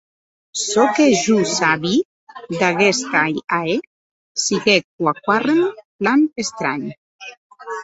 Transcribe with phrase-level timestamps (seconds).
[0.67, 1.95] Çò que jo sabí
[2.59, 3.03] d’aguest
[3.59, 3.81] ahèr
[4.45, 5.61] siguec quauquarren
[5.99, 6.87] plan estranh.